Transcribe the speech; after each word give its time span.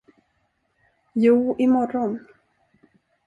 Jo, 1.25 1.35
i 1.67 1.69
morgon. 1.75 2.17